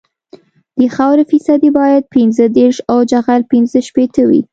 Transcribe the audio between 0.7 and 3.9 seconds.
د خاورې فیصدي باید پنځه دېرش او جغل پینځه